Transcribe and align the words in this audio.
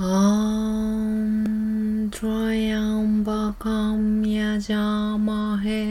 ॐ 0.00 0.08
त्र्यम्बकं 2.16 3.98
यजामहे 4.26 5.82